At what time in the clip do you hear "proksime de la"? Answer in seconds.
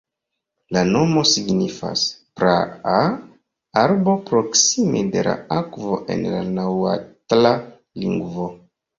4.29-5.35